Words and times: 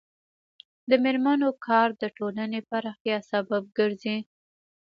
د 0.89 0.91
میرمنو 1.03 1.49
کار 1.65 1.89
د 2.01 2.03
ټولنې 2.17 2.59
پراختیا 2.69 3.17
سبب 3.31 3.63
ګرځي. 3.77 4.17